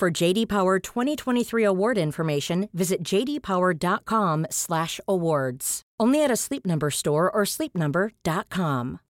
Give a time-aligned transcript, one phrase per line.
[0.00, 5.82] For JD Power 2023 award information, visit jdpower.com/awards.
[6.00, 9.00] Only at a Sleep Number store or sleepnumber.com.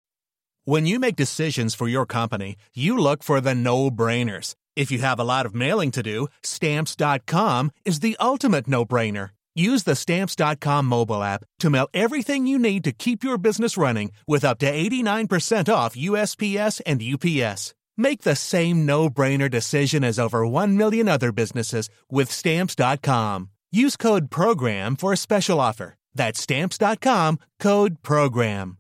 [0.65, 4.57] When you make decisions for your company, you look for the no-brainers.
[4.75, 9.31] If you have a lot of mailing to do, stamps.com is the ultimate no-brainer.
[9.55, 14.11] Use the stamps.com mobile app to mail everything you need to keep your business running
[14.27, 17.75] with up to 89% off USPS and UPS.
[18.01, 23.51] Make the same no-brainer decision as over 1 million other businesses with stamps.com.
[23.71, 25.97] Use code program for a special offer.
[26.15, 28.79] That's stamps.com, code program.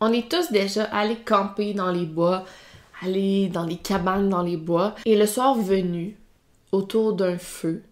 [0.00, 2.44] On est tous déjà allés camper dans les bois,
[3.02, 6.16] aller dans les cabanes dans les bois, et le soir venu,
[6.72, 7.84] autour d'un feu,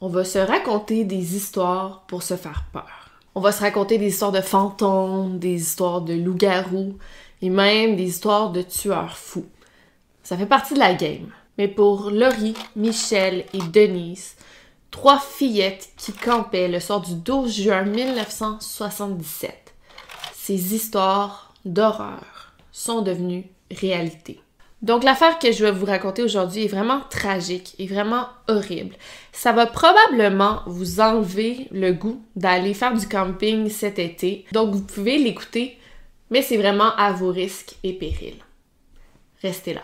[0.00, 3.10] on va se raconter des histoires pour se faire peur.
[3.36, 6.98] On va se raconter des histoires de fantômes, des histoires de loups-garous,
[7.50, 9.48] même des histoires de tueurs fous.
[10.22, 11.30] Ça fait partie de la game.
[11.58, 14.34] Mais pour Laurie, Michel et Denise,
[14.90, 19.74] trois fillettes qui campaient le soir du 12 juin 1977,
[20.34, 24.40] ces histoires d'horreur sont devenues réalité.
[24.82, 28.94] Donc l'affaire que je vais vous raconter aujourd'hui est vraiment tragique et vraiment horrible.
[29.32, 34.44] Ça va probablement vous enlever le goût d'aller faire du camping cet été.
[34.52, 35.78] Donc vous pouvez l'écouter,
[36.34, 38.42] mais c'est vraiment à vos risques et périls.
[39.40, 39.82] Restez là.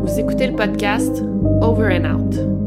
[0.00, 1.22] Vous écoutez le podcast
[1.60, 2.61] Over and Out.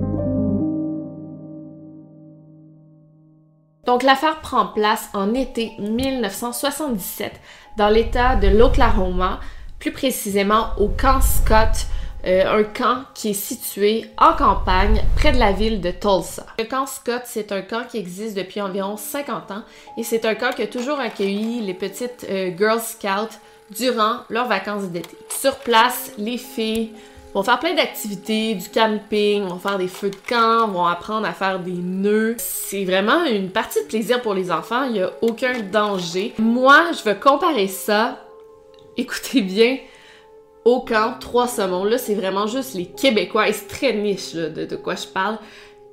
[3.96, 7.32] Donc l'affaire prend place en été 1977
[7.78, 9.40] dans l'État de l'Oklahoma,
[9.80, 11.88] plus précisément au camp Scott,
[12.26, 16.46] euh, un camp qui est situé en campagne près de la ville de Tulsa.
[16.60, 19.64] Le camp Scott, c'est un camp qui existe depuis environ 50 ans
[19.98, 23.38] et c'est un camp qui a toujours accueilli les petites euh, Girl Scouts
[23.72, 25.16] durant leurs vacances d'été.
[25.30, 26.92] Sur place, les filles
[27.36, 31.34] vont faire plein d'activités, du camping, vont faire des feux de camp, vont apprendre à
[31.34, 32.36] faire des nœuds.
[32.38, 36.34] C'est vraiment une partie de plaisir pour les enfants, il n'y a aucun danger.
[36.40, 38.20] Moi, je veux comparer ça,
[38.96, 39.78] écoutez bien,
[40.64, 41.84] au camp Trois Saumons.
[41.84, 45.38] Là, c'est vraiment juste les Québécois, et c'est très niche de quoi je parle.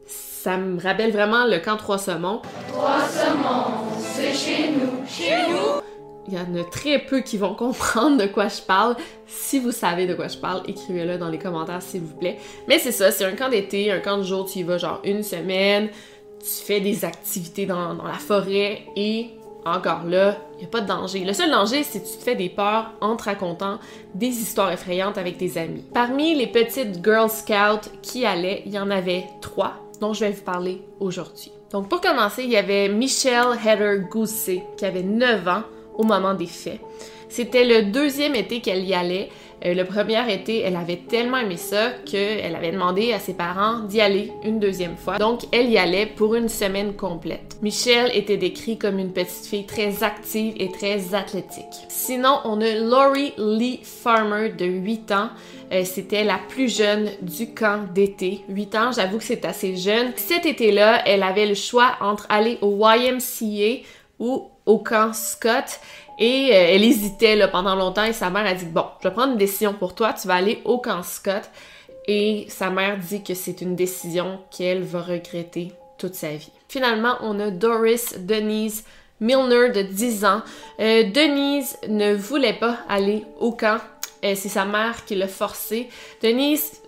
[0.06, 2.41] Ça me rappelle vraiment le camp Trois Saumons.
[2.69, 5.04] Trois saumons, c'est chez nous.
[5.08, 5.81] Chez nous?
[6.28, 8.96] Il y en a très peu qui vont comprendre de quoi je parle.
[9.26, 12.38] Si vous savez de quoi je parle, écrivez-le dans les commentaires s'il vous plaît.
[12.68, 15.00] Mais c'est ça, c'est un camp d'été, un camp de jour, tu y vas genre
[15.04, 15.88] une semaine,
[16.40, 19.30] tu fais des activités dans, la forêt et
[19.64, 21.24] encore là, il n'y a pas de danger.
[21.24, 23.78] Le seul danger, c'est que tu te fais des peurs en te racontant
[24.14, 25.84] des histoires effrayantes avec tes amis.
[25.94, 30.32] Parmi les petites Girl Scouts qui allaient, il y en avait trois dont je vais
[30.32, 31.52] vous parler aujourd'hui.
[31.70, 35.62] Donc pour commencer, il y avait Michelle Heather Gousset qui avait 9 ans
[35.97, 36.80] au moment des faits.
[37.28, 39.30] C'était le deuxième été qu'elle y allait.
[39.64, 43.78] Euh, le premier été, elle avait tellement aimé ça qu'elle avait demandé à ses parents
[43.80, 45.16] d'y aller une deuxième fois.
[45.16, 47.56] Donc, elle y allait pour une semaine complète.
[47.62, 51.86] Michelle était décrite comme une petite fille très active et très athlétique.
[51.88, 55.31] Sinon, on a Laurie Lee Farmer de 8 ans.
[55.72, 58.41] Euh, C'était la plus jeune du camp d'été.
[58.50, 60.12] 8 ans, j'avoue que c'est assez jeune.
[60.16, 63.86] Cet été-là, elle avait le choix entre aller au YMCA
[64.19, 65.80] ou au camp Scott
[66.18, 69.32] et euh, elle hésitait pendant longtemps et sa mère a dit bon je vais prendre
[69.32, 71.50] une décision pour toi tu vas aller au camp Scott
[72.06, 76.50] et sa mère dit que c'est une décision qu'elle va regretter toute sa vie.
[76.69, 78.84] Finalement on a Doris Denise
[79.22, 80.42] Milner de 10 ans.
[80.81, 83.78] Euh, Denise ne voulait pas aller au camp.
[84.25, 85.88] Euh, c'est sa mère qui l'a forcé.
[86.22, 86.81] Denise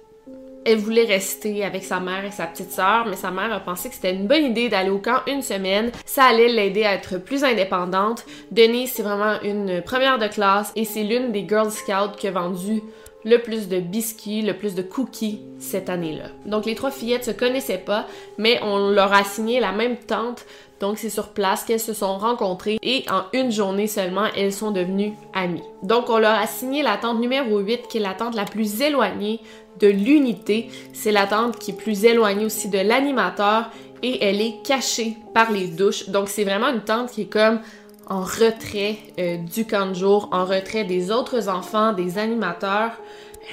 [0.64, 3.88] elle voulait rester avec sa mère et sa petite sœur, mais sa mère a pensé
[3.88, 5.90] que c'était une bonne idée d'aller au camp une semaine.
[6.06, 8.24] Ça allait l'aider à être plus indépendante.
[8.50, 12.30] Denise, c'est vraiment une première de classe et c'est l'une des Girl Scouts qui a
[12.30, 12.82] vendu
[13.24, 16.26] le plus de biscuits, le plus de cookies cette année-là.
[16.46, 18.06] Donc les trois fillettes se connaissaient pas,
[18.38, 20.44] mais on leur a assigné la même tente
[20.80, 24.70] Donc c'est sur place qu'elles se sont rencontrées et en une journée seulement, elles sont
[24.70, 25.62] devenues amies.
[25.82, 28.80] Donc on leur a signé la tente numéro 8 qui est la tente la plus
[28.80, 29.40] éloignée
[29.80, 30.68] de l'unité.
[30.92, 33.70] C'est la tente qui est plus éloignée aussi de l'animateur
[34.02, 36.08] et elle est cachée par les douches.
[36.08, 37.60] Donc c'est vraiment une tente qui est comme
[38.06, 42.92] en retrait euh, du camp de jour, en retrait des autres enfants, des animateurs.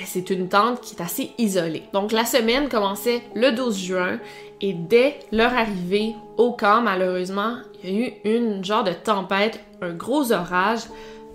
[0.05, 1.83] C'est une tente qui est assez isolée.
[1.93, 4.19] Donc la semaine commençait le 12 juin
[4.61, 9.59] et dès leur arrivée au camp, malheureusement, il y a eu une genre de tempête,
[9.81, 10.81] un gros orage.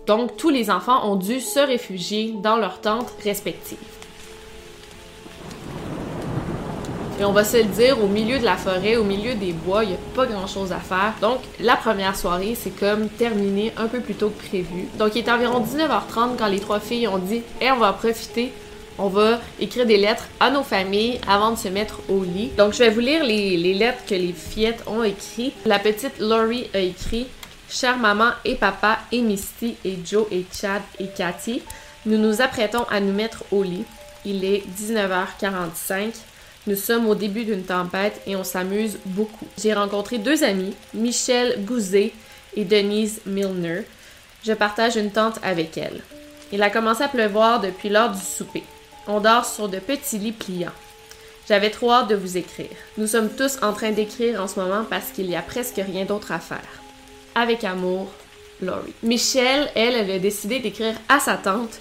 [0.06, 3.79] Donc tous les enfants ont dû se réfugier dans leurs tentes respectives.
[7.18, 9.84] Et on va se le dire, au milieu de la forêt, au milieu des bois,
[9.84, 11.14] il n'y a pas grand chose à faire.
[11.22, 14.86] Donc, la première soirée, c'est comme terminé un peu plus tôt que prévu.
[14.98, 18.52] Donc, il est environ 19h30 quand les trois filles ont dit et on va profiter
[18.98, 22.50] on va écrire des lettres à nos familles avant de se mettre au lit.
[22.56, 25.54] Donc, je vais vous lire les, les lettres que les fillettes ont écrites.
[25.66, 27.26] La petite Laurie a écrit
[27.68, 31.62] Chère maman et papa et Misty et Joe et Chad et Cathy,
[32.06, 33.84] nous nous apprêtons à nous mettre au lit.
[34.24, 36.12] Il est 19h45.
[36.66, 39.46] Nous sommes au début d'une tempête et on s'amuse beaucoup.
[39.56, 42.12] J'ai rencontré deux amis, Michelle Gouzet
[42.56, 43.82] et Denise Milner.
[44.44, 46.02] Je partage une tente avec elles.
[46.52, 48.64] Il a commencé à pleuvoir depuis l'heure du souper.
[49.06, 50.72] On dort sur de petits lits pliants.
[51.48, 52.66] J'avais trop hâte de vous écrire.
[52.98, 56.04] Nous sommes tous en train d'écrire en ce moment parce qu'il y a presque rien
[56.04, 56.58] d'autre à faire.
[57.36, 58.10] Avec amour,
[58.60, 58.94] Laurie.
[59.04, 61.78] Michelle, elle, elle a décidé d'écrire à sa tante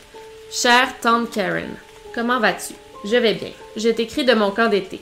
[0.52, 1.74] Chère tante Karen,
[2.14, 2.76] comment vas-tu?
[3.06, 3.52] Je vais bien.
[3.78, 5.00] Je t'écris de mon camp d'été.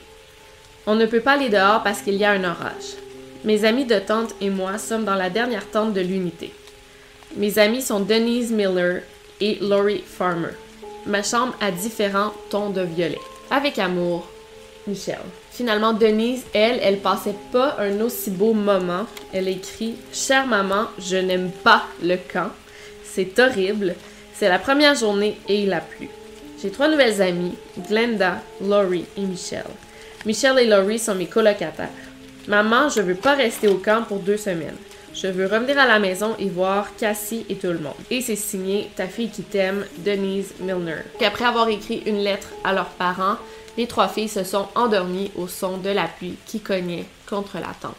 [0.86, 2.98] On ne peut pas aller dehors parce qu'il y a un orage.
[3.44, 6.52] Mes amis de tante et moi sommes dans la dernière tente de l'unité.
[7.36, 9.00] Mes amis sont Denise Miller
[9.40, 10.52] et Laurie Farmer.
[11.06, 13.20] Ma chambre a différents tons de violet.
[13.50, 14.28] Avec amour,
[14.86, 15.18] Michelle.
[15.50, 19.06] Finalement, Denise, elle, elle passait pas un aussi beau moment.
[19.32, 22.50] Elle écrit Chère maman, je n'aime pas le camp.
[23.02, 23.94] C'est horrible.
[24.34, 26.10] C'est la première journée et il a plu.
[26.64, 27.52] J'ai trois nouvelles amies,
[27.90, 29.66] Glenda, Laurie et Michelle.
[30.24, 31.90] Michelle et Laurie sont mes colocataires.
[32.48, 34.78] Maman, je veux pas rester au camp pour deux semaines.
[35.12, 37.92] Je veux revenir à la maison et voir Cassie et tout le monde.
[38.10, 41.02] Et c'est signé Ta fille qui t'aime, Denise Milner.
[41.22, 43.36] Après avoir écrit une lettre à leurs parents,
[43.76, 47.74] les trois filles se sont endormies au son de la pluie qui cognait contre la
[47.78, 47.94] tente.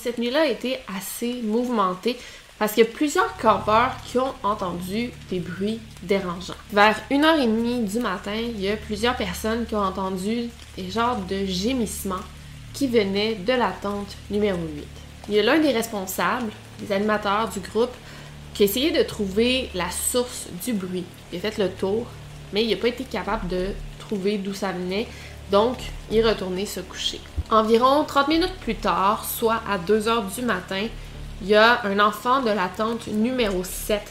[0.00, 2.16] Cette nuit-là a été assez mouvementée
[2.58, 6.54] parce qu'il y a plusieurs campeurs qui ont entendu des bruits dérangeants.
[6.72, 11.44] Vers 1h30 du matin, il y a plusieurs personnes qui ont entendu des genres de
[11.46, 12.14] gémissements
[12.72, 14.84] qui venaient de la tente numéro 8.
[15.28, 17.94] Il y a l'un des responsables, des animateurs du groupe,
[18.52, 21.04] qui a essayé de trouver la source du bruit.
[21.32, 22.06] Il a fait le tour,
[22.52, 23.68] mais il n'a pas été capable de
[23.98, 25.08] trouver d'où ça venait,
[25.50, 25.78] donc
[26.10, 27.20] il est retourné se coucher.
[27.50, 30.86] Environ 30 minutes plus tard, soit à 2h du matin,
[31.42, 34.02] il y a un enfant de la tente numéro 7,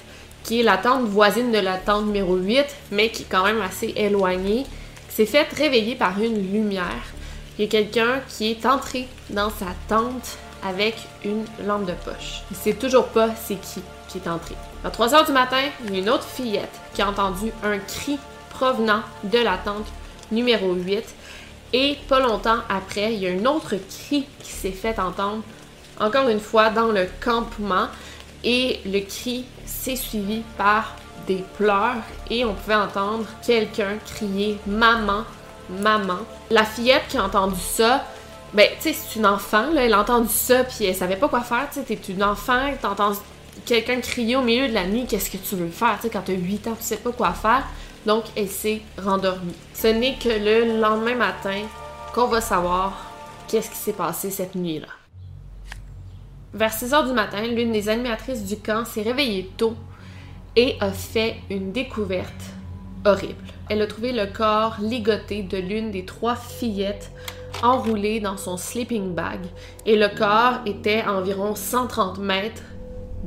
[0.44, 3.62] qui est la tente voisine de la tente numéro 8, mais qui est quand même
[3.62, 4.66] assez éloignée,
[5.10, 7.04] qui s'est fait réveiller par une lumière.
[7.58, 12.42] Il y a quelqu'un qui est entré dans sa tente avec une lampe de poche.
[12.52, 14.56] Il sait toujours pas c'est qui qui est entré.
[14.84, 17.80] À 3 heures du matin, il y a une autre fillette qui a entendu un
[17.80, 18.18] cri
[18.50, 19.88] provenant de la tente
[20.32, 21.04] numéro 8.
[21.74, 25.42] Et pas longtemps après, il y a un autre cri qui s'est fait entendre
[26.00, 27.88] encore une fois dans le campement
[28.44, 30.96] et le cri s'est suivi par
[31.28, 35.24] des pleurs et on pouvait entendre quelqu'un crier maman,
[35.70, 36.20] maman.
[36.50, 38.06] La fillette qui a entendu ça,
[38.54, 41.30] ben tu sais c'est une enfant là, elle a entendu ça puis elle savait pas
[41.30, 43.14] quoi faire, tu sais t'es une enfant, t'entends
[43.66, 46.24] quelqu'un crier au milieu de la nuit, qu'est-ce que tu veux faire, tu sais quand
[46.26, 47.64] t'as 8 ans, tu sais pas quoi faire.
[48.06, 49.56] Donc elle s'est rendormie.
[49.74, 51.62] Ce n'est que le lendemain matin
[52.14, 52.94] qu'on va savoir
[53.48, 54.88] qu'est-ce qui s'est passé cette nuit-là.
[56.54, 59.74] Vers 6 heures du matin, l'une des animatrices du camp s'est réveillée tôt
[60.56, 62.52] et a fait une découverte
[63.06, 63.44] horrible.
[63.70, 67.12] Elle a trouvé le corps ligoté de l'une des trois fillettes
[67.64, 69.40] enroulées dans son sleeping bag
[69.88, 72.62] et le corps était à environ 130 mètres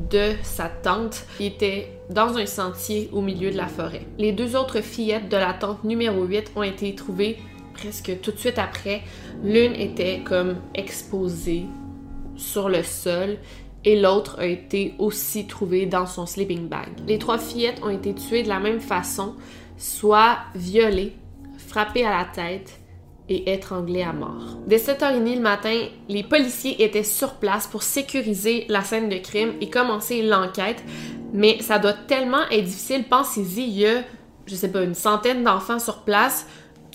[0.08, 4.06] de sa tente qui était dans un sentier au milieu de la forêt.
[4.18, 7.38] Les deux autres fillettes de la tente numéro 8 ont été trouvées
[7.74, 9.02] presque tout de suite après.
[9.42, 11.66] L'une était comme exposée
[12.36, 13.38] sur le sol
[13.84, 16.88] et l'autre a été aussi trouvée dans son sleeping bag.
[17.06, 19.34] Les trois fillettes ont été tuées de la même façon,
[19.78, 21.14] soit violées,
[21.56, 22.80] frappées à la tête
[23.28, 24.58] et étranglées à mort.
[24.66, 29.52] Dès 7h30 le matin, les policiers étaient sur place pour sécuriser la scène de crime
[29.60, 30.82] et commencer l'enquête,
[31.32, 33.04] mais ça doit tellement être difficile.
[33.08, 34.02] Pensez-y, il y a,
[34.46, 36.46] je sais pas, une centaine d'enfants sur place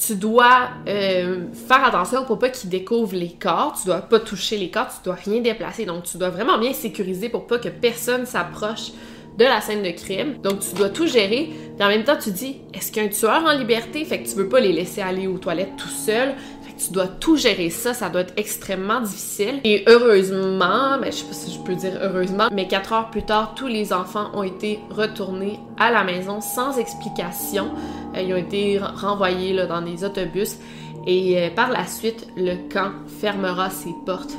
[0.05, 4.57] tu dois euh, faire attention pour pas qu'ils découvrent les corps, tu dois pas toucher
[4.57, 5.85] les corps, tu dois rien déplacer.
[5.85, 8.91] Donc tu dois vraiment bien sécuriser pour pas que personne s'approche
[9.37, 10.37] de la scène de crime.
[10.41, 11.49] Donc tu dois tout gérer.
[11.75, 14.03] Puis en même temps, tu dis, est-ce qu'il y a un tueur en liberté?
[14.05, 16.33] Fait que tu veux pas les laisser aller aux toilettes tout seuls.
[16.83, 17.93] Tu dois tout gérer ça.
[17.93, 19.61] Ça doit être extrêmement difficile.
[19.63, 23.23] Et heureusement, ben, je sais pas si je peux dire heureusement, mais quatre heures plus
[23.23, 27.69] tard, tous les enfants ont été retournés à la maison sans explication.
[28.15, 30.57] Euh, ils ont été renvoyés là, dans des autobus.
[31.05, 34.35] Et euh, par la suite, le camp fermera ses portes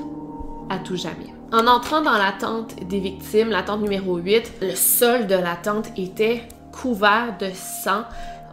[0.70, 1.32] à tout jamais.
[1.52, 5.54] En entrant dans la tente des victimes, la tente numéro 8, le sol de la
[5.56, 8.04] tente était couvert de sang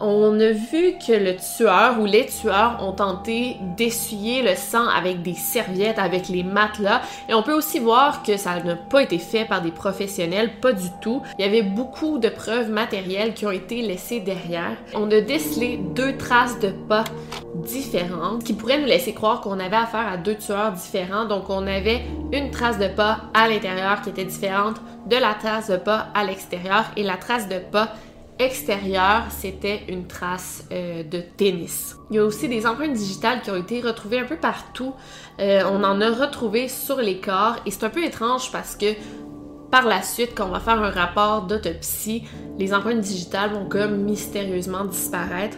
[0.02, 5.22] on a vu que le tueur ou les tueurs ont tenté d'essuyer le sang avec
[5.22, 7.02] des serviettes, avec les matelas.
[7.28, 10.74] Et on peut aussi voir que ça n'a pas été fait par des professionnels, pas
[10.74, 11.22] du tout.
[11.38, 14.78] Il y avait beaucoup de preuves matérielles qui ont été laissées derrière.
[14.96, 17.04] On a décelé deux traces de pas
[17.56, 21.26] différentes qui pourraient nous laisser croire qu'on avait affaire à deux tueurs différents.
[21.26, 22.02] Donc on avait
[22.32, 24.78] une trace de pas à l'intérieur qui était différente
[25.08, 27.90] de la trace de pas à l'extérieur et la trace de pas
[28.40, 31.98] extérieur, c'était une trace euh, de tennis.
[32.10, 34.94] Il y a aussi des empreintes digitales qui ont été retrouvées un peu partout.
[35.40, 38.94] Euh, on en a retrouvé sur les corps et c'est un peu étrange parce que
[39.70, 42.24] par la suite, quand on va faire un rapport d'autopsie,
[42.58, 45.58] les empreintes digitales vont comme mystérieusement disparaître.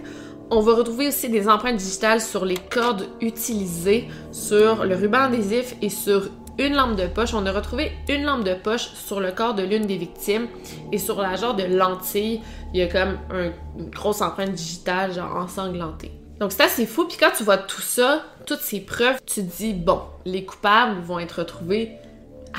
[0.49, 5.75] On va retrouver aussi des empreintes digitales sur les cordes utilisées, sur le ruban adhésif
[5.81, 7.33] et sur une lampe de poche.
[7.33, 10.47] On a retrouvé une lampe de poche sur le corps de l'une des victimes
[10.91, 12.41] et sur la genre de lentille,
[12.73, 16.11] il y a comme une grosse empreinte digitale genre ensanglantée.
[16.39, 17.05] Donc c'est assez fou.
[17.07, 20.99] Puis quand tu vois tout ça, toutes ces preuves, tu te dis bon, les coupables
[21.01, 21.91] vont être retrouvés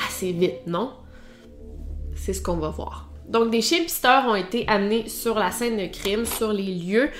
[0.06, 0.92] assez vite, non?
[2.14, 3.08] C'est ce qu'on va voir.
[3.28, 7.10] Donc des chiens pisteurs ont été amenés sur la scène de crime, sur les lieux.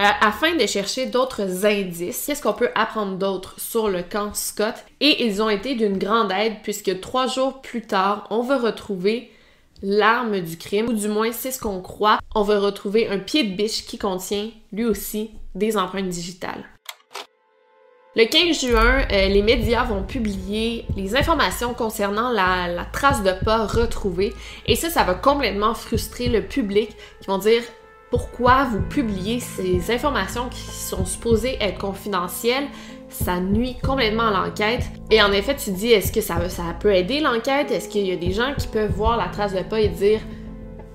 [0.00, 2.24] Euh, afin de chercher d'autres indices.
[2.26, 4.74] Qu'est-ce qu'on peut apprendre d'autre sur le camp Scott?
[5.00, 9.30] Et ils ont été d'une grande aide puisque trois jours plus tard, on va retrouver
[9.82, 12.18] l'arme du crime, ou du moins c'est ce qu'on croit.
[12.34, 16.64] On va retrouver un pied de biche qui contient lui aussi des empreintes digitales.
[18.14, 23.64] Le 15 juin, euh, les médias vont publier les informations concernant la, trace de pas
[23.64, 24.34] retrouvée.
[24.66, 26.90] Et ça, ça va complètement frustrer le public
[27.20, 27.62] qui vont dire
[28.10, 32.66] pourquoi vous publiez ces informations qui sont supposées être confidentielles?
[33.08, 34.82] Ça nuit complètement à l'enquête.
[35.10, 37.70] Et en effet, tu dis, est-ce que ça, ça peut aider l'enquête?
[37.70, 40.20] Est-ce qu'il y a des gens qui peuvent voir la trace de pas et dire,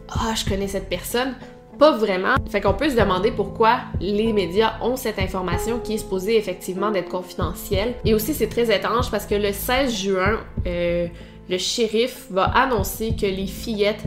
[0.09, 1.33] ah, je connais cette personne?
[1.77, 2.35] Pas vraiment.
[2.49, 6.89] Fait qu'on peut se demander pourquoi les médias ont cette information qui est supposée effectivement
[6.89, 7.93] d'être confidentielle.
[8.03, 11.07] Et aussi, c'est très étrange parce que le 16 juin, euh,
[11.49, 14.03] le shérif va annoncer que les fillettes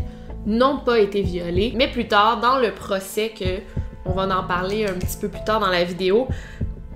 [0.47, 1.73] n'ont pas été violées.
[1.77, 3.61] Mais plus tard, dans le procès, que
[4.05, 6.27] on va en parler un petit peu plus tard dans la vidéo,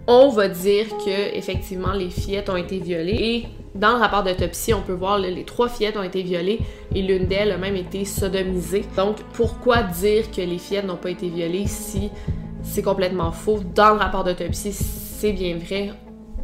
[0.06, 4.82] on va dire que effectivement les fillettes ont été violées dans le rapport d'autopsie, on
[4.82, 6.60] peut voir les trois fillettes ont été violées
[6.94, 8.84] et l'une d'elles a même été sodomisée.
[8.96, 12.10] Donc pourquoi dire que les fillettes n'ont pas été violées si
[12.62, 13.60] c'est complètement faux?
[13.74, 15.90] Dans le rapport d'autopsie, c'est bien vrai,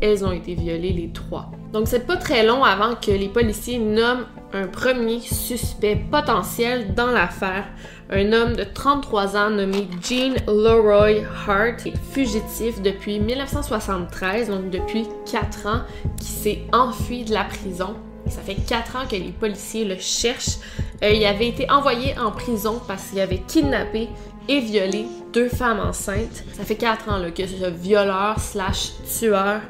[0.00, 1.50] elles ont été violées les trois.
[1.72, 7.12] Donc c'est pas très long avant que les policiers nomment un premier suspect potentiel dans
[7.12, 7.64] l'affaire,
[8.10, 15.66] un homme de 33 ans nommé Gene Leroy Hart, fugitif depuis 1973, donc depuis 4
[15.66, 15.82] ans,
[16.18, 17.94] qui s'est enfui de la prison.
[18.26, 20.58] ça fait 4 ans que les policiers le cherchent.
[21.04, 24.08] Euh, il avait été envoyé en prison parce qu'il avait kidnappé
[24.48, 26.42] et violé deux femmes enceintes.
[26.54, 29.60] Ça fait 4 ans que ce violeur slash tueur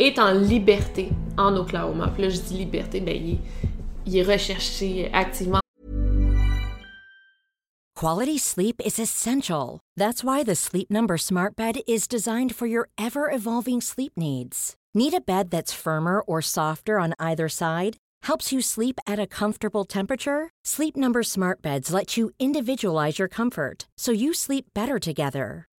[0.00, 2.08] est en liberté en Oklahoma.
[2.08, 3.38] Puis là, je dis liberté, ben il
[4.06, 5.60] il est recherché activement.
[7.94, 9.80] Quality sleep is essential.
[9.94, 14.74] That's why the Sleep Number Smart Bed is designed for your ever-evolving sleep needs.
[14.94, 17.98] Need a bed that's firmer or softer on either side?
[18.22, 20.48] Helps you sleep at a comfortable temperature?
[20.64, 25.69] Sleep Number Smart Beds let you individualize your comfort so you sleep better together.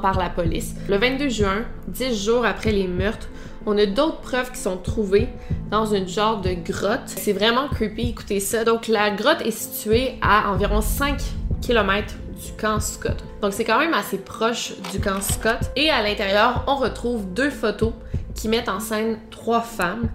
[0.00, 0.74] Par la police.
[0.88, 3.28] Le 22 juin, 10 jours après les meurtres,
[3.64, 5.28] On a d'autres preuves qui sont trouvées
[5.70, 7.02] dans une genre de grotte.
[7.06, 8.64] C'est vraiment creepy, écoutez ça.
[8.64, 11.20] Donc la grotte est située à environ 5
[11.60, 13.22] km du camp Scott.
[13.40, 15.60] Donc c'est quand même assez proche du camp Scott.
[15.76, 17.92] Et à l'intérieur, on retrouve deux photos
[18.34, 20.08] qui mettent en scène trois femmes.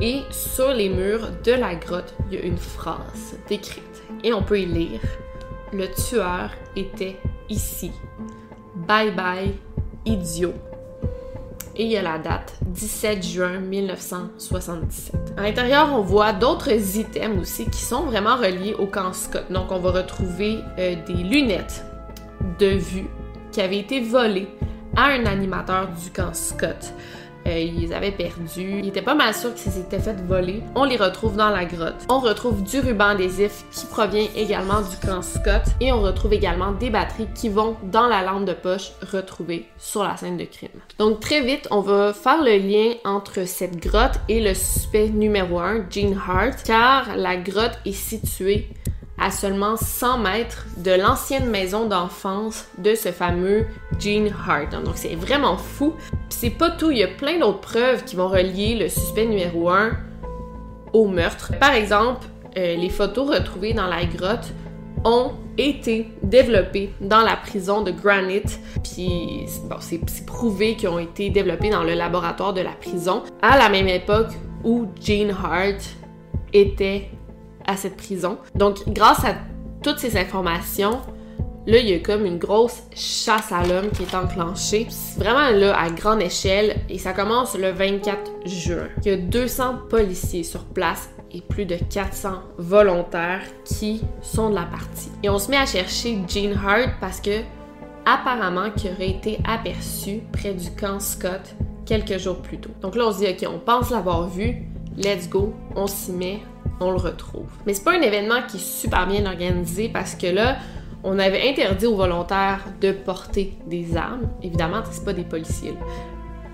[0.00, 4.02] Et sur les murs de la grotte, il y a une phrase décrite.
[4.22, 5.00] Et on peut y lire
[5.72, 7.16] Le tueur était
[7.48, 7.90] ici.
[8.76, 9.54] Bye bye,
[10.04, 10.54] idiot.
[11.76, 15.34] Et il y a la date 17 juin 1977.
[15.36, 19.46] À l'intérieur, on voit d'autres items aussi qui sont vraiment reliés au camp Scott.
[19.50, 21.84] Donc, on va retrouver euh, des lunettes
[22.58, 23.06] de vue
[23.50, 24.48] qui avaient été volées
[24.96, 26.92] à un animateur du camp Scott.
[27.46, 28.80] Euh, ils avaient perdus.
[28.82, 30.62] Ils étaient pas mal sûrs qu'ils s'étaient fait voler.
[30.74, 32.06] On les retrouve dans la grotte.
[32.08, 35.62] On retrouve du ruban adhésif qui provient également du camp Scott.
[35.80, 40.02] Et on retrouve également des batteries qui vont dans la lampe de poche retrouvée sur
[40.02, 40.70] la scène de crime.
[40.98, 45.58] Donc très vite, on va faire le lien entre cette grotte et le suspect numéro
[45.58, 48.68] 1, Gene Hart, car la grotte est située
[49.18, 53.66] à seulement 100 mètres de l'ancienne maison d'enfance de ce fameux
[53.98, 54.72] Gene Hart.
[54.84, 55.94] Donc c'est vraiment fou.
[56.10, 59.26] Puis c'est pas tout, il y a plein d'autres preuves qui vont relier le suspect
[59.26, 59.92] numéro 1
[60.92, 61.52] au meurtre.
[61.58, 64.52] Par exemple, euh, les photos retrouvées dans la grotte
[65.04, 71.30] ont été développées dans la prison de Granite, puis bon, c'est prouvé qu'ils ont été
[71.30, 74.32] développés dans le laboratoire de la prison à la même époque
[74.64, 75.80] où Gene Hart
[76.52, 77.10] était
[77.66, 78.38] à cette prison.
[78.54, 79.34] Donc, grâce à
[79.82, 81.00] toutes ces informations,
[81.66, 84.86] là, il y a comme une grosse chasse à l'homme qui est enclenchée.
[84.90, 88.88] C'est vraiment là à grande échelle et ça commence le 24 juin.
[89.04, 94.54] Il y a 200 policiers sur place et plus de 400 volontaires qui sont de
[94.54, 95.10] la partie.
[95.22, 97.40] Et on se met à chercher Gene Hart parce que
[98.06, 101.54] apparemment qu'il aurait été aperçu près du camp Scott
[101.86, 102.70] quelques jours plus tôt.
[102.80, 104.62] Donc là, on se dit, OK, on pense l'avoir vu,
[104.96, 106.40] let's go, on s'y met,
[106.80, 107.46] on le retrouve.
[107.66, 110.56] Mais c'est pas un événement qui est super bien organisé parce que là,
[111.02, 114.28] on avait interdit aux volontaires de porter des armes.
[114.42, 115.74] Évidemment, c'est pas des policiers.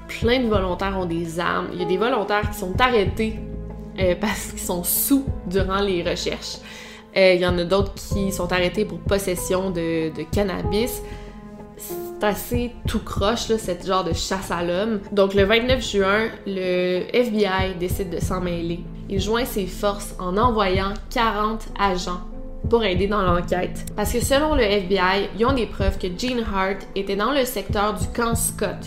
[0.09, 1.69] Plein de volontaires ont des armes.
[1.73, 3.39] Il y a des volontaires qui sont arrêtés
[4.01, 6.59] euh, parce qu'ils sont sous durant les recherches.
[7.17, 11.03] Euh, il y en a d'autres qui sont arrêtés pour possession de, cannabis.
[11.77, 15.01] C'est assez tout croche, là, cette genre de chasse à l'homme.
[15.13, 20.37] Donc, le 29 juin, le FBI décide de s'en mêler il joint ses forces en
[20.37, 22.21] envoyant 40 agents
[22.71, 23.85] pour aider dans l'enquête.
[23.97, 27.45] Parce que selon le FBI, ils ont des preuves que Gene Hart était dans le
[27.45, 28.79] secteur du camp Scott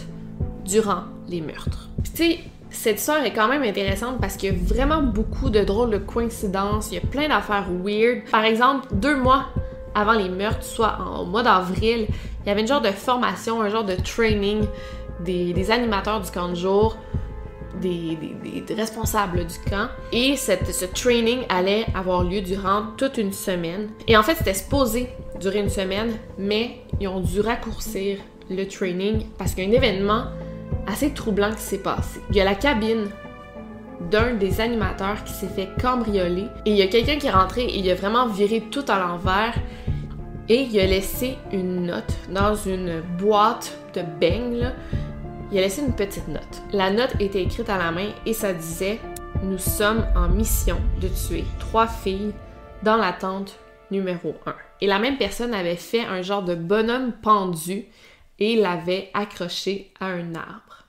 [0.64, 1.90] durant les meurtres.
[2.02, 5.50] Puis tu sais, cette histoire est quand même intéressante parce qu'il y a vraiment beaucoup
[5.50, 8.24] de drôles de coïncidences, il y a plein d'affaires weird.
[8.32, 9.48] Par exemple, deux mois
[9.94, 13.70] avant les meurtres, soit au mois d'avril, il y avait une genre de formation, un
[13.70, 14.66] genre de training
[15.20, 16.98] des, des animateurs du camp de jour
[17.82, 18.18] des,
[18.76, 19.88] responsables du camp.
[20.12, 23.90] Et cette, ce training allait avoir lieu durant toute une semaine.
[24.08, 25.10] Et en fait, c'était supposé
[25.40, 28.18] durer une semaine, mais ils ont dû raccourcir
[28.50, 30.26] le training parce qu'il y a un événement
[30.88, 32.20] assez troublant qui s'est passé.
[32.30, 33.08] Il y a la cabine
[34.12, 37.64] d'un des animateurs qui s'est fait cambrioler et il y a quelqu'un qui est rentré
[37.64, 39.54] et il a vraiment viré tout à l'envers
[40.50, 44.72] et il a laissé une note dans une boîte de beignes
[45.54, 46.64] il a laissé une petite note.
[46.72, 49.00] La note était écrite à la main et ça disait
[49.44, 52.34] Nous sommes en mission de tuer trois filles
[52.82, 53.60] dans la tente
[53.92, 54.56] numéro 1.
[54.82, 57.86] Et la même personne avait fait un genre de bonhomme pendu
[58.40, 60.86] et l'avait accroché à un arbre.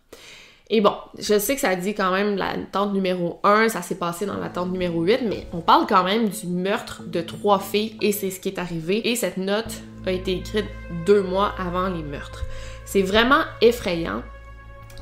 [0.71, 3.99] Et bon, je sais que ça dit quand même la tente numéro 1, ça s'est
[3.99, 7.59] passé dans la tente numéro 8, mais on parle quand même du meurtre de trois
[7.59, 9.11] filles et c'est ce qui est arrivé.
[9.11, 10.65] Et cette note a été écrite
[11.05, 12.45] deux mois avant les meurtres.
[12.87, 14.23] C'est vraiment effrayant.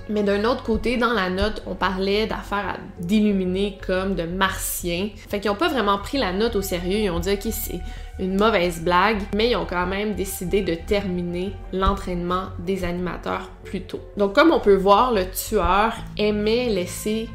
[0.08, 5.10] Mais d'un autre côté, dans la note, on parlait d'affaires d'illuminer comme de martiens.
[5.28, 6.98] Fait qu'ils ont pas vraiment pris la note au sérieux.
[6.98, 7.80] Ils ont dit, OK, c'est
[8.18, 13.82] une mauvaise blague, mais ils ont quand même décidé de terminer l'entraînement des animateurs plus
[13.82, 14.00] tôt.
[14.16, 17.28] Donc, comme on peut voir, le tueur aimait laisser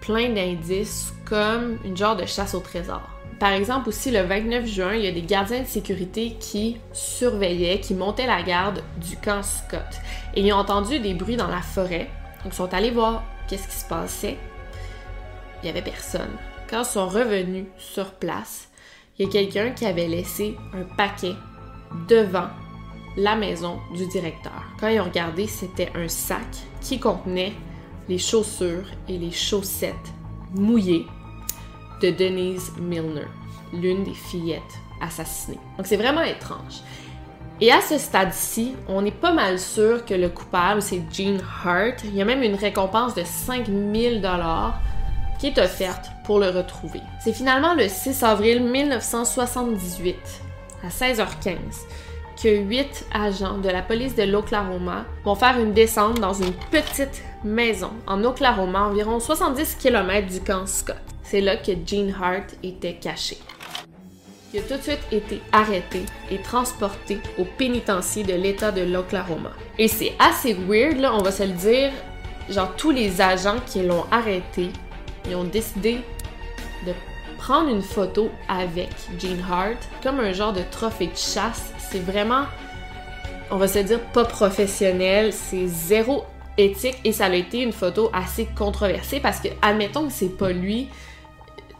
[0.00, 3.15] plein d'indices comme une genre de chasse au trésor.
[3.38, 7.80] Par exemple, aussi le 29 juin, il y a des gardiens de sécurité qui surveillaient,
[7.80, 10.00] qui montaient la garde du camp Scott.
[10.34, 12.08] Et ils ont entendu des bruits dans la forêt.
[12.42, 14.38] Donc, ils sont allés voir qu'est-ce qui se passait.
[15.62, 16.30] Il n'y avait personne.
[16.68, 18.68] Quand ils sont revenus sur place,
[19.18, 21.34] il y a quelqu'un qui avait laissé un paquet
[22.08, 22.48] devant
[23.18, 24.62] la maison du directeur.
[24.80, 26.46] Quand ils ont regardé, c'était un sac
[26.80, 27.52] qui contenait
[28.08, 29.94] les chaussures et les chaussettes
[30.54, 31.06] mouillées
[32.02, 33.26] de Denise Milner,
[33.72, 34.62] l'une des fillettes
[35.00, 35.58] assassinées.
[35.76, 36.82] Donc c'est vraiment étrange.
[37.60, 42.04] Et à ce stade-ci, on est pas mal sûr que le coupable, c'est Gene Hart.
[42.04, 44.78] Il y a même une récompense de 5000 dollars
[45.38, 47.00] qui est offerte pour le retrouver.
[47.22, 50.16] C'est finalement le 6 avril 1978,
[50.84, 51.56] à 16h15,
[52.42, 57.22] que huit agents de la police de l'Oklahoma vont faire une descente dans une petite
[57.42, 60.96] maison en Oklahoma, environ 70 km du camp Scott.
[61.28, 63.38] C'est là que Gene Hart était caché.
[64.54, 69.50] Il a tout de suite été arrêté et transporté au pénitencier de l'État de l'Oklahoma.
[69.76, 71.90] Et c'est assez weird, là, on va se le dire.
[72.48, 74.70] Genre, tous les agents qui l'ont arrêté,
[75.28, 75.98] ils ont décidé
[76.86, 76.92] de
[77.38, 81.72] prendre une photo avec Gene Hart comme un genre de trophée de chasse.
[81.78, 82.44] C'est vraiment,
[83.50, 85.32] on va se dire, pas professionnel.
[85.32, 86.24] C'est zéro
[86.56, 90.52] éthique et ça a été une photo assez controversée parce que, admettons que c'est pas
[90.52, 90.88] lui,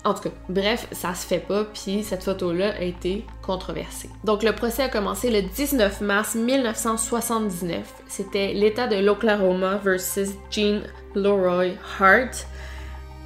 [0.07, 4.09] en tout cas, bref, ça se fait pas, puis cette photo-là a été controversée.
[4.23, 7.93] Donc le procès a commencé le 19 mars 1979.
[8.07, 10.83] C'était l'État de l'Oklahoma versus Gene
[11.17, 12.47] Leroy Hart.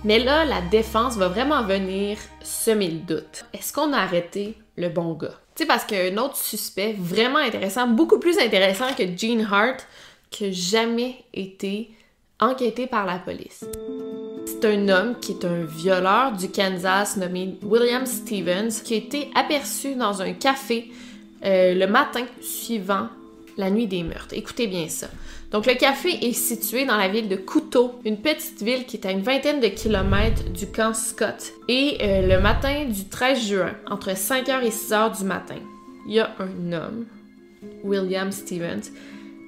[0.04, 3.44] Mais là, la défense va vraiment venir semer le doute.
[3.52, 5.38] Est-ce qu'on a arrêté le bon gars?
[5.54, 9.86] Tu sais, parce qu'un autre suspect vraiment intéressant, beaucoup plus intéressant que Gene Hart,
[10.30, 11.90] qui jamais été
[12.40, 13.66] enquêté par la police.
[14.60, 19.30] C'est un homme qui est un violeur du Kansas nommé William Stevens qui a été
[19.34, 20.90] aperçu dans un café
[21.44, 23.08] euh, le matin suivant
[23.56, 24.34] la nuit des meurtres.
[24.34, 25.06] Écoutez bien ça.
[25.50, 29.06] Donc le café est situé dans la ville de Couteau, une petite ville qui est
[29.06, 31.52] à une vingtaine de kilomètres du camp Scott.
[31.68, 35.60] Et euh, le matin du 13 juin, entre 5h et 6h du matin,
[36.06, 37.06] il y a un homme,
[37.82, 38.90] William Stevens,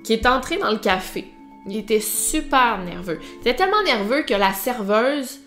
[0.04, 1.26] qui est entré dans le café
[1.66, 3.20] il était super nerveux.
[3.36, 5.40] Il était tellement nerveux que la serveuse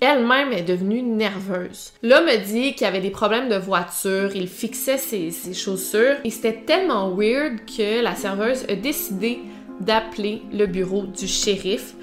[0.00, 1.92] elle-même est devenue nerveuse.
[2.02, 6.64] L'homme me dit qu'il avait des problèmes de voiture, il fixait ses, chaussures et c'était
[6.66, 9.38] tellement weird que la serveuse a décidé
[9.80, 11.94] d'appeler le bureau du shérif.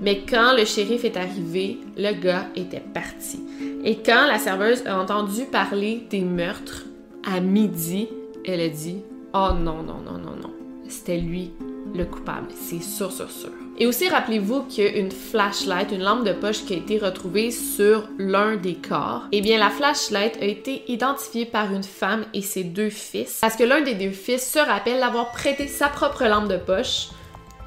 [0.00, 3.40] Mais quand le shérif est arrivé, le gars était parti.
[3.84, 6.86] Et quand la serveuse a entendu parler des meurtres
[7.24, 8.08] à midi,
[8.44, 9.02] elle a dit
[9.34, 10.52] Oh non, non, non, non, non.
[10.88, 11.50] C'était lui
[11.94, 13.50] le coupable, c'est sûr, sûr, sûr.
[13.78, 16.98] Et aussi, rappelez-vous qu'il y a une flashlight, une lampe de poche qui a été
[16.98, 19.24] retrouvée sur l'un des corps.
[19.32, 23.56] Eh bien, la flashlight a été identifiée par une femme et ses deux fils, parce
[23.56, 27.08] que l'un des deux fils se rappelle d'avoir prêté sa propre lampe de poche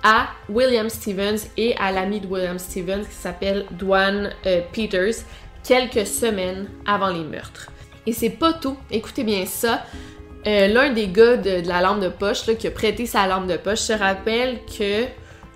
[0.04, 5.24] à William Stevens et à l'ami de William Stevens qui s'appelle Dwan euh, Peters
[5.64, 7.72] quelques semaines avant les meurtres.
[8.08, 9.84] Et c'est pas tout, écoutez bien ça.
[10.48, 13.58] Euh, l'un des gars de, la lampe de poche qui a prêté sa lampe de
[13.58, 15.06] poche se rappelle que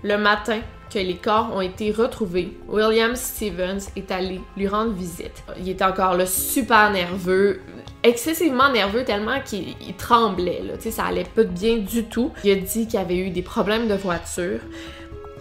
[0.03, 0.59] le matin
[0.93, 5.43] que les corps ont été retrouvés, William Stevens est allé lui rendre visite.
[5.59, 7.61] Il était encore là super nerveux,
[8.03, 12.31] excessivement nerveux tellement qu'il tremblait, ça allait pas bien du tout.
[12.43, 14.59] Il a dit qu'il avait eu des problèmes de voiture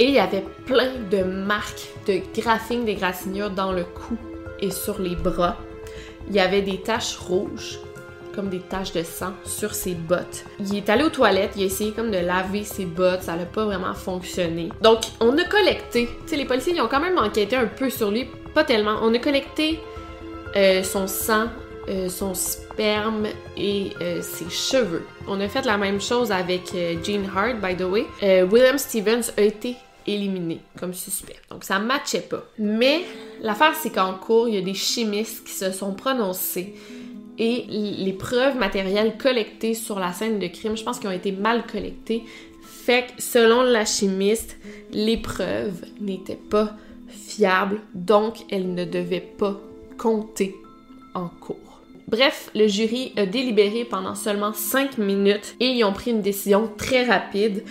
[0.00, 4.16] et il y avait plein de marques de graphing, des grassignures dans le cou
[4.60, 5.58] et sur les bras.
[6.28, 7.78] Il y avait des taches rouges
[8.34, 10.44] comme des taches de sang sur ses bottes.
[10.60, 13.46] Il est allé aux toilettes, il a essayé comme de laver ses bottes, ça n'a
[13.46, 14.70] pas vraiment fonctionné.
[14.82, 18.10] Donc, on a collecté, tu sais, les policiers ont quand même enquêté un peu sur
[18.10, 18.98] lui, pas tellement.
[19.02, 19.80] On a collecté
[20.56, 21.46] euh, son sang,
[21.88, 25.04] euh, son sperme et euh, ses cheveux.
[25.26, 26.72] On a fait la même chose avec
[27.04, 28.06] Gene Hart, by the way.
[28.44, 31.36] William Stevens a été éliminé comme suspect.
[31.50, 32.44] Donc ça matchait pas.
[32.58, 33.02] Mais
[33.40, 36.74] l'affaire c'est qu'en cours, il y a des chimistes qui se sont prononcés
[37.38, 41.32] et les preuves matérielles collectées sur la scène de crime, je pense qu'elles ont été
[41.32, 42.22] mal collectées.
[42.62, 44.58] Fait que selon la chimiste,
[44.92, 46.76] les preuves n'étaient pas
[47.08, 49.60] fiables, donc elles ne devaient pas
[49.98, 50.54] compter
[51.14, 51.80] en cours.
[52.06, 56.70] Bref, le jury a délibéré pendant seulement 5 minutes et ils ont pris une décision
[56.76, 57.64] très rapide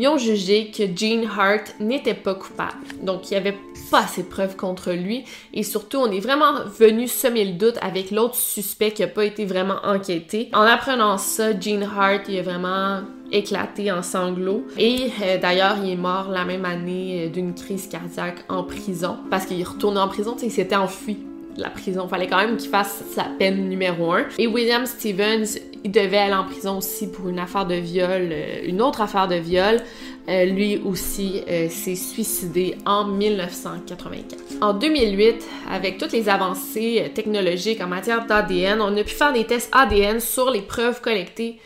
[0.00, 2.72] ils ont jugé que Gene Hart n'était pas coupable.
[3.02, 3.58] Donc, il n'y avait
[3.90, 5.24] pas assez de preuves contre lui.
[5.52, 9.26] Et surtout, on est vraiment venu semer le doute avec l'autre suspect qui n'a pas
[9.26, 10.48] été vraiment enquêté.
[10.54, 14.64] En apprenant ça, Gene Hart, il a vraiment éclaté en sanglots.
[14.78, 19.18] Et euh, d'ailleurs, il est mort la même année euh, d'une crise cardiaque en prison.
[19.30, 21.18] Parce qu'il est retourné en prison, il s'était enfui
[21.56, 22.08] de la prison.
[22.08, 24.24] Fallait quand même qu'il fasse sa peine numéro un.
[24.38, 28.60] Et William Stevens, il devait aller en prison aussi pour une affaire de viol, euh,
[28.64, 29.80] une autre affaire de viol.
[30.28, 34.42] Euh, lui aussi euh, s'est suicidé en 1984.
[34.60, 39.44] En 2008, avec toutes les avancées technologiques en matière d'ADN, on a pu faire des
[39.44, 41.58] tests ADN sur les preuves collectées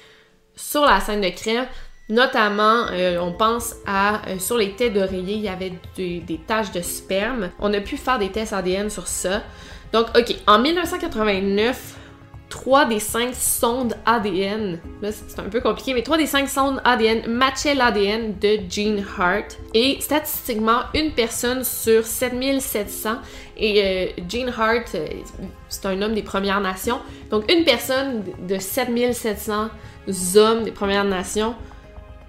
[0.55, 1.66] sur la scène de crime.
[2.09, 2.85] Notamment,
[3.20, 7.50] on pense à sur les têtes d'oreiller, il y avait des taches de sperme.
[7.59, 9.42] On a pu faire des tests ADN sur ça.
[9.92, 11.96] Donc, ok, en 1989,
[12.54, 16.80] 3 des 5 sondes ADN, là c'est un peu compliqué, mais 3 des 5 sondes
[16.84, 19.58] ADN matchaient l'ADN de Gene Hart.
[19.74, 23.16] Et statistiquement, une personne sur 7700,
[23.56, 25.04] et euh, Gene Hart, euh,
[25.68, 29.70] c'est un homme des Premières Nations, donc une personne de 7700
[30.36, 31.56] hommes des Premières Nations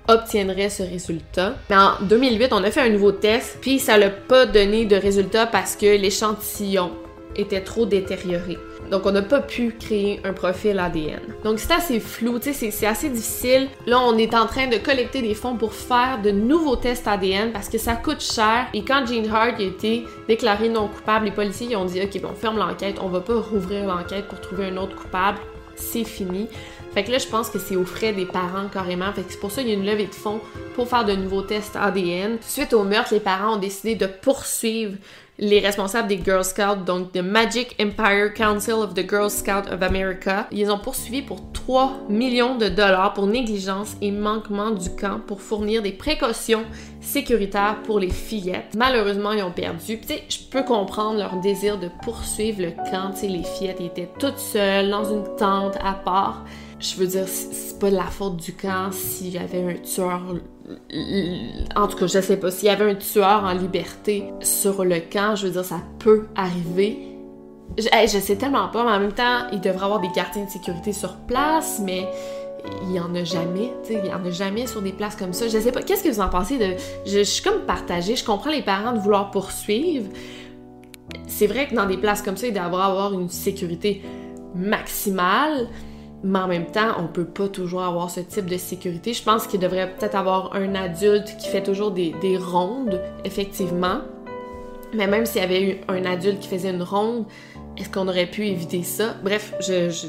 [0.07, 1.53] obtiendrait ce résultat.
[1.69, 4.95] Mais en 2008, on a fait un nouveau test, puis ça l'a pas donné de
[4.95, 6.93] résultat parce que l'échantillon
[7.35, 8.57] était trop détérioré.
[8.91, 11.21] Donc, on n'a pas pu créer un profil ADN.
[11.43, 13.67] Donc, c'est assez flou, tu sais, c'est assez difficile.
[13.85, 17.51] Là, on est en train de collecter des fonds pour faire de nouveaux tests ADN
[17.51, 18.67] parce que ça coûte cher.
[18.73, 22.29] Et quand Gene Hart a été déclaré non coupable, les policiers ont dit OK, bon,
[22.31, 25.39] on ferme l'enquête, on va pas rouvrir l'enquête pour trouver un autre coupable.
[25.75, 26.47] C'est fini.
[26.93, 29.11] Fait que là, je pense que c'est aux frais des parents carrément.
[29.11, 30.39] Fait que c'est pour ça qu'il y a une levée de fonds
[30.75, 32.37] pour faire de nouveaux tests ADN.
[32.39, 34.93] Suite au meurtre, les parents ont décidé de poursuivre
[35.37, 39.81] les responsables des Girl Scouts, donc the Magic Empire Council of the Girl Scouts of
[39.81, 40.47] America.
[40.51, 45.41] Ils ont poursuivi pour 3 millions de dollars pour négligence et manquement du camp pour
[45.41, 46.63] fournir des précautions
[47.01, 48.75] sécuritaires pour les fillettes.
[48.77, 49.99] Malheureusement, ils ont perdu.
[49.99, 53.11] Tu sais, je peux comprendre leur désir de poursuivre le camp.
[53.11, 56.45] Tu sais, les fillettes étaient toutes seules dans une tente à part.
[56.79, 60.21] Je veux dire, c'est pas de la faute du camp s'il y avait un tueur.
[61.75, 62.51] En tout cas, je sais pas.
[62.51, 66.25] S'il y avait un tueur en liberté sur le camp, je veux dire, ça peut
[66.35, 66.97] arriver.
[67.77, 70.49] Je, je sais tellement pas, mais en même temps, il devrait avoir des gardiens de
[70.49, 72.07] sécurité sur place, mais
[72.83, 75.15] il y en a jamais, tu sais, il y en a jamais sur des places
[75.15, 75.47] comme ça.
[75.47, 76.75] Je sais pas, qu'est-ce que vous en pensez de...
[77.05, 80.09] Je, je suis comme partagée, je comprends les parents de vouloir poursuivre.
[81.27, 84.03] C'est vrai que dans des places comme ça, il devrait avoir une sécurité
[84.55, 85.67] maximale,
[86.23, 89.13] mais en même temps, on peut pas toujours avoir ce type de sécurité.
[89.13, 93.99] Je pense qu'il devrait peut-être avoir un adulte qui fait toujours des, rondes, effectivement.
[94.93, 97.25] Mais même s'il y avait eu un adulte qui faisait une ronde,
[97.77, 99.15] est-ce qu'on aurait pu éviter ça?
[99.23, 100.07] Bref, je, je,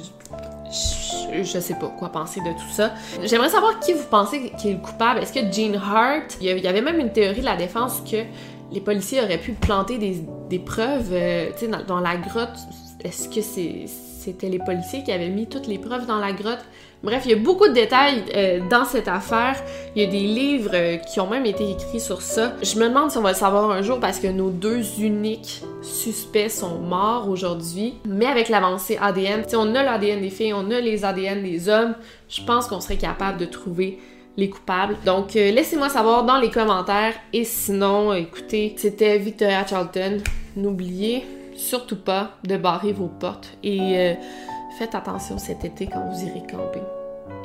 [1.43, 2.95] je, sais pas quoi penser de tout ça.
[3.25, 5.21] J'aimerais savoir qui vous pensez qui est le coupable.
[5.21, 8.23] Est-ce que Gene Hart, il y avait même une théorie de la défense que
[8.73, 12.59] les policiers auraient pu planter des, preuves euh, dans, dans la grotte.
[13.05, 13.87] Est-ce que c'est
[14.27, 16.65] c'était les policiers qui avaient mis toutes les preuves dans la grotte.
[17.05, 19.55] Bref, il y a beaucoup de détails euh, dans cette affaire.
[19.95, 22.55] Il y a des livres euh, qui ont même été écrits sur ça.
[22.61, 25.63] Je me demande si on va le savoir un jour parce que nos deux uniques
[25.81, 27.95] suspects sont morts aujourd'hui.
[28.05, 31.69] Mais avec l'avancée ADN, si on a l'ADN des filles, on a les ADN des
[31.69, 31.95] hommes,
[32.29, 34.01] je pense qu'on serait capable de trouver
[34.37, 34.97] les coupables.
[35.05, 37.15] Donc, euh, laissez-moi savoir dans les commentaires.
[37.33, 40.19] Et sinon, écoutez, c'était Victoria Charlton.
[40.57, 41.25] N'oubliez
[41.57, 44.15] surtout pas de barrer vos portes et euh,
[44.79, 46.83] faites attention cet été quand vous irez camper.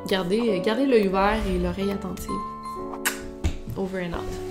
[0.08, 2.32] Gardez, euh, gardez l'œil ouvert et l'oreille attentive.
[3.78, 4.51] Over and out.